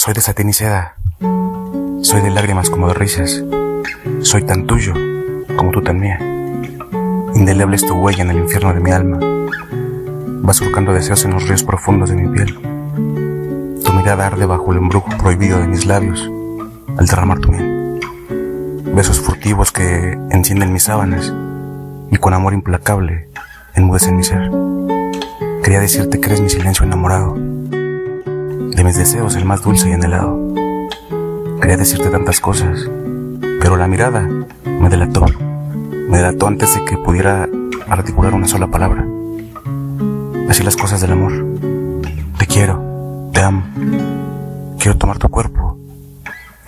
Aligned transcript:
Soy 0.00 0.14
de 0.14 0.20
satín 0.20 0.48
y 0.48 0.52
seda. 0.52 0.94
Soy 2.02 2.20
de 2.20 2.30
lágrimas 2.30 2.70
como 2.70 2.86
de 2.86 2.94
risas. 2.94 3.42
Soy 4.20 4.44
tan 4.44 4.64
tuyo 4.68 4.94
como 5.56 5.72
tú 5.72 5.82
tan 5.82 5.98
mía. 5.98 6.20
Indeleble 7.34 7.74
es 7.74 7.84
tu 7.84 7.94
huella 7.94 8.22
en 8.22 8.30
el 8.30 8.36
infierno 8.36 8.72
de 8.72 8.78
mi 8.78 8.92
alma. 8.92 9.18
Vas 10.44 10.58
surcando 10.58 10.92
deseos 10.92 11.24
en 11.24 11.32
los 11.32 11.48
ríos 11.48 11.64
profundos 11.64 12.10
de 12.10 12.14
mi 12.14 12.28
piel. 12.28 12.54
Tu 13.84 13.92
mirada 13.92 14.28
arde 14.28 14.46
bajo 14.46 14.70
el 14.70 14.78
embrujo 14.78 15.08
prohibido 15.18 15.58
de 15.58 15.66
mis 15.66 15.84
labios 15.84 16.30
al 16.96 17.06
derramar 17.06 17.40
tu 17.40 17.50
miel. 17.50 17.98
Besos 18.94 19.18
furtivos 19.18 19.72
que 19.72 20.16
encienden 20.30 20.72
mis 20.72 20.84
sábanas 20.84 21.34
y 22.12 22.16
con 22.18 22.34
amor 22.34 22.54
implacable 22.54 23.30
enmudecen 23.74 24.16
mi 24.16 24.22
ser. 24.22 24.48
Quería 25.64 25.80
decirte 25.80 26.20
que 26.20 26.28
eres 26.28 26.40
mi 26.40 26.50
silencio 26.50 26.84
enamorado, 26.84 27.36
de 28.78 28.84
mis 28.84 28.96
deseos 28.96 29.34
el 29.34 29.44
más 29.44 29.62
dulce 29.62 29.88
y 29.88 29.92
anhelado. 29.92 30.38
Quería 31.60 31.76
decirte 31.76 32.10
tantas 32.10 32.38
cosas, 32.38 32.88
pero 33.60 33.76
la 33.76 33.88
mirada 33.88 34.20
me 34.20 34.88
delató. 34.88 35.26
Me 36.08 36.18
delató 36.18 36.46
antes 36.46 36.76
de 36.76 36.84
que 36.84 36.96
pudiera 36.96 37.48
articular 37.88 38.34
una 38.34 38.46
sola 38.46 38.68
palabra. 38.68 39.04
Así 40.48 40.62
las 40.62 40.76
cosas 40.76 41.00
del 41.00 41.10
amor. 41.10 41.32
Te 42.38 42.46
quiero, 42.46 42.80
te 43.32 43.40
amo. 43.40 43.64
Quiero 44.78 44.96
tomar 44.96 45.18
tu 45.18 45.28
cuerpo, 45.28 45.76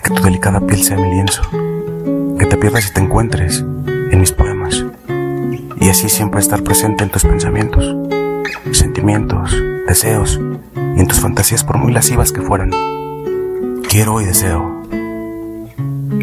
que 0.03 0.09
tu 0.09 0.21
delicada 0.21 0.59
piel 0.59 0.83
sea 0.83 0.97
mi 0.97 1.09
lienzo, 1.11 1.43
que 2.37 2.45
te 2.45 2.57
pierdas 2.57 2.89
y 2.89 2.93
te 2.93 2.99
encuentres 2.99 3.63
en 3.87 4.19
mis 4.19 4.33
poemas, 4.33 4.83
y 5.77 5.87
así 5.87 6.09
siempre 6.09 6.41
estar 6.41 6.61
presente 6.61 7.05
en 7.05 7.09
tus 7.09 7.23
pensamientos 7.23 7.95
sentimientos, 8.73 9.55
deseos 9.87 10.39
en 11.01 11.07
tus 11.07 11.19
fantasías 11.19 11.63
por 11.63 11.79
muy 11.79 11.91
lascivas 11.91 12.31
que 12.31 12.41
fueran. 12.41 12.69
Quiero 13.89 14.21
y 14.21 14.25
deseo. 14.25 14.83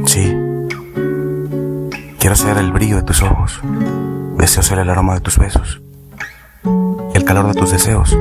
Sí. 0.06 0.32
Quiero 2.20 2.36
ser 2.36 2.56
el 2.58 2.70
brillo 2.70 2.96
de 2.96 3.02
tus 3.02 3.20
ojos. 3.22 3.60
Deseo 4.36 4.62
ser 4.62 4.78
el 4.78 4.88
aroma 4.88 5.14
de 5.14 5.20
tus 5.20 5.36
besos. 5.36 5.82
El 7.12 7.24
calor 7.24 7.52
de 7.52 7.54
tus 7.54 7.72
deseos. 7.72 8.16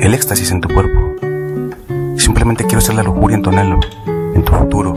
El 0.00 0.12
éxtasis 0.12 0.50
en 0.50 0.60
tu 0.60 0.68
cuerpo. 0.68 1.14
Simplemente 2.18 2.64
quiero 2.64 2.80
ser 2.80 2.96
la 2.96 3.04
lujuria 3.04 3.36
en 3.36 3.42
tu 3.42 3.50
anhelo, 3.50 3.78
en 4.34 4.44
tu 4.44 4.52
futuro 4.52 4.92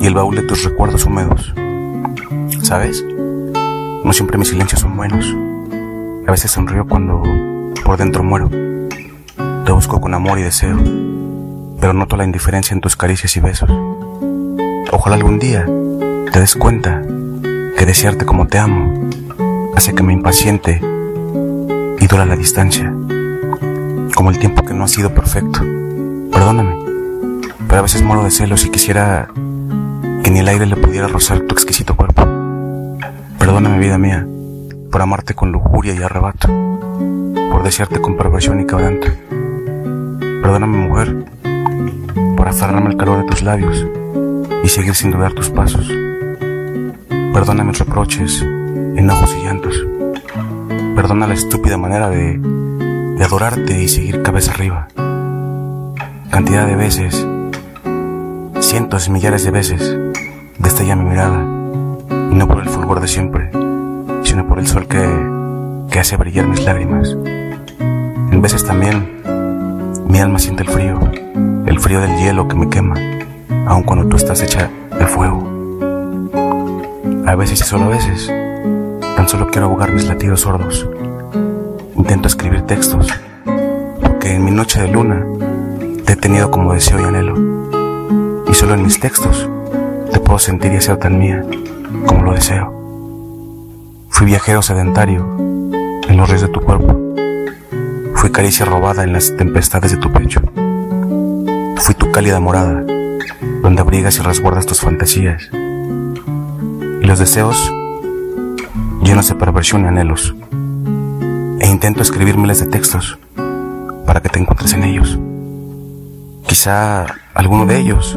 y 0.00 0.06
el 0.06 0.14
baúl 0.14 0.36
de 0.36 0.42
tus 0.42 0.62
recuerdos 0.62 1.04
húmedos. 1.06 1.52
¿Sabes? 2.62 3.04
No 3.04 4.12
siempre 4.12 4.38
mis 4.38 4.48
silencios 4.48 4.80
son 4.80 4.96
buenos. 4.96 5.26
A 6.28 6.30
veces 6.30 6.52
sonrío 6.52 6.86
cuando 6.86 7.20
por 7.84 7.96
dentro 7.96 8.22
muero. 8.22 8.71
Te 9.64 9.72
busco 9.72 10.00
con 10.00 10.14
amor 10.14 10.38
y 10.38 10.42
deseo, 10.42 10.76
pero 11.80 11.92
noto 11.92 12.16
la 12.16 12.24
indiferencia 12.24 12.74
en 12.74 12.80
tus 12.80 12.96
caricias 12.96 13.36
y 13.36 13.40
besos. 13.40 13.70
Ojalá 14.90 15.16
algún 15.16 15.38
día 15.38 15.66
te 16.32 16.40
des 16.40 16.56
cuenta 16.56 17.02
que 17.76 17.86
desearte 17.86 18.26
como 18.26 18.46
te 18.46 18.58
amo 18.58 19.08
hace 19.76 19.94
que 19.94 20.02
me 20.02 20.12
impaciente 20.12 20.80
y 21.98 22.06
dura 22.06 22.26
la 22.26 22.36
distancia, 22.36 22.92
como 24.14 24.30
el 24.30 24.38
tiempo 24.38 24.64
que 24.64 24.74
no 24.74 24.84
ha 24.84 24.88
sido 24.88 25.14
perfecto. 25.14 25.60
Perdóname, 26.32 26.76
pero 27.68 27.78
a 27.78 27.82
veces 27.82 28.02
muero 28.02 28.24
de 28.24 28.30
celos 28.30 28.64
y 28.64 28.70
quisiera 28.70 29.28
que 30.22 30.30
ni 30.30 30.40
el 30.40 30.48
aire 30.48 30.66
le 30.66 30.76
pudiera 30.76 31.08
rozar 31.08 31.40
tu 31.40 31.54
exquisito 31.54 31.96
cuerpo. 31.96 32.22
Perdóname, 33.38 33.78
vida 33.78 33.98
mía 33.98 34.26
por 34.92 35.00
amarte 35.00 35.34
con 35.34 35.50
lujuria 35.50 35.94
y 35.94 36.02
arrebato, 36.02 36.48
por 37.50 37.62
desearte 37.62 38.00
con 38.00 38.16
perversión 38.16 38.60
y 38.60 38.66
quebranto. 38.66 39.08
Perdóname, 40.42 40.76
mujer, 40.88 41.24
por 42.36 42.48
aferrarme 42.48 42.88
al 42.88 42.96
calor 42.96 43.22
de 43.22 43.30
tus 43.30 43.42
labios 43.42 43.86
y 44.62 44.68
seguir 44.68 44.94
sin 44.94 45.12
dudar 45.12 45.32
tus 45.32 45.48
pasos. 45.48 45.90
Perdona 47.32 47.64
mis 47.64 47.78
reproches, 47.78 48.42
enojos 48.42 49.34
y 49.40 49.44
llantos. 49.44 49.74
Perdona 50.94 51.26
la 51.26 51.34
estúpida 51.34 51.78
manera 51.78 52.10
de, 52.10 52.38
de 52.38 53.24
adorarte 53.24 53.82
y 53.82 53.88
seguir 53.88 54.22
cabeza 54.22 54.52
arriba. 54.52 54.88
Cantidad 56.30 56.66
de 56.66 56.76
veces, 56.76 57.26
cientos 58.60 59.06
y 59.06 59.10
millares 59.10 59.44
de 59.44 59.50
veces, 59.50 59.96
destella 60.58 60.96
mi 60.96 61.08
mirada, 61.08 61.42
y 62.30 62.34
no 62.34 62.46
por 62.46 62.60
el 62.60 62.68
fulgor 62.68 63.00
de 63.00 63.08
siempre 63.08 63.50
sino 64.32 64.48
por 64.48 64.58
el 64.58 64.66
sol 64.66 64.86
que, 64.86 65.06
que 65.90 65.98
hace 65.98 66.16
brillar 66.16 66.46
mis 66.46 66.64
lágrimas. 66.64 67.14
En 67.78 68.40
veces 68.40 68.64
también 68.64 69.20
alma 70.22 70.38
siente 70.38 70.62
el 70.62 70.68
frío, 70.68 71.00
el 71.66 71.80
frío 71.80 72.00
del 72.00 72.16
hielo 72.16 72.46
que 72.46 72.54
me 72.54 72.68
quema, 72.68 72.94
aun 73.66 73.82
cuando 73.82 74.06
tú 74.06 74.16
estás 74.16 74.40
hecha 74.40 74.70
de 74.96 75.06
fuego. 75.06 75.48
A 77.26 77.34
veces 77.34 77.60
y 77.60 77.64
solo 77.64 77.86
a 77.86 77.88
veces, 77.88 78.32
tan 79.16 79.28
solo 79.28 79.48
quiero 79.48 79.66
ahogar 79.66 79.92
mis 79.92 80.06
latidos 80.06 80.42
sordos. 80.42 80.88
Intento 81.96 82.28
escribir 82.28 82.62
textos, 82.62 83.08
porque 84.00 84.34
en 84.34 84.44
mi 84.44 84.52
noche 84.52 84.80
de 84.80 84.88
luna 84.88 85.26
te 86.04 86.12
he 86.12 86.16
tenido 86.16 86.50
como 86.50 86.72
deseo 86.72 87.00
y 87.00 87.04
anhelo. 87.04 87.34
Y 88.48 88.54
solo 88.54 88.74
en 88.74 88.82
mis 88.84 89.00
textos 89.00 89.48
te 90.12 90.20
puedo 90.20 90.38
sentir 90.38 90.72
y 90.72 90.80
ser 90.80 90.98
tan 90.98 91.18
mía 91.18 91.44
como 92.06 92.22
lo 92.22 92.32
deseo. 92.32 92.72
Fui 94.08 94.26
viajero 94.26 94.62
sedentario 94.62 95.26
en 96.08 96.16
los 96.16 96.28
ríos 96.28 96.42
de 96.42 96.48
tu 96.48 96.60
cuerpo. 96.60 96.96
Fui 98.22 98.30
caricia 98.30 98.64
robada 98.64 99.02
en 99.02 99.12
las 99.12 99.36
tempestades 99.36 99.90
de 99.90 99.96
tu 99.96 100.12
pecho. 100.12 100.40
Fui 101.78 101.92
tu 101.96 102.12
cálida 102.12 102.38
morada, 102.38 102.84
donde 103.62 103.80
abrigas 103.80 104.16
y 104.16 104.22
resguardas 104.22 104.64
tus 104.64 104.80
fantasías. 104.80 105.50
Y 105.52 107.04
los 107.04 107.18
deseos 107.18 107.74
llenos 109.02 109.28
de 109.28 109.34
perversión 109.34 109.82
y 109.82 109.88
anhelos. 109.88 110.36
E 111.58 111.66
intento 111.68 112.00
escribir 112.00 112.36
miles 112.36 112.60
de 112.60 112.66
textos 112.66 113.18
para 114.06 114.20
que 114.20 114.28
te 114.28 114.38
encuentres 114.38 114.72
en 114.74 114.84
ellos. 114.84 115.18
Quizá 116.46 117.06
alguno 117.34 117.66
de 117.66 117.80
ellos 117.80 118.16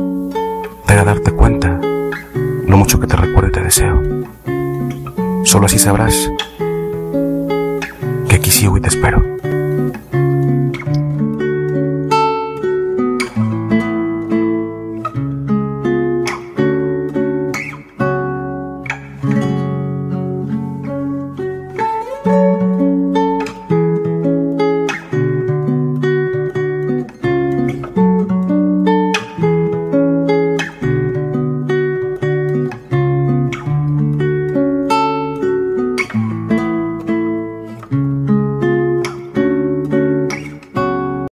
te 0.86 0.94
haga 0.94 1.04
darte 1.04 1.32
cuenta 1.32 1.80
lo 2.68 2.78
mucho 2.78 3.00
que 3.00 3.08
te 3.08 3.16
recuerdo 3.16 3.50
y 3.50 3.54
te 3.54 3.64
deseo. 3.64 4.04
Solo 5.46 5.66
así 5.66 5.80
sabrás 5.80 6.30
que 8.30 8.36
aquí 8.36 8.52
sigo 8.52 8.78
y 8.78 8.82
te 8.82 8.90
espero. 8.90 9.36